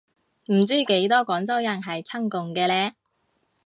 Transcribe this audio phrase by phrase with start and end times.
[0.47, 2.93] 唔知幾多廣州人係親共嘅呢